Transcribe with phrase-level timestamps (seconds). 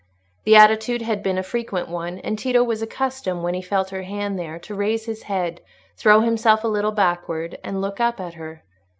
[0.45, 4.01] The attitude had been a frequent one, and Tito was accustomed, when he felt her
[4.01, 5.61] hand there, to raise his head,
[5.95, 8.63] throw himself a little backward, and look up at her.